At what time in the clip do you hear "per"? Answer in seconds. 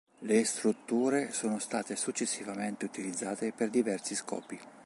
3.53-3.69